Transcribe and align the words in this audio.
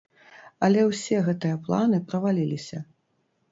Але 0.67 0.85
ўсе 0.91 1.19
гэтыя 1.27 1.59
планы 1.69 2.01
праваліліся. 2.09 2.83